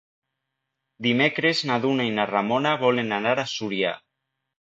[1.07, 3.93] Dimecres na Duna i na Ramona volen anar a Súria.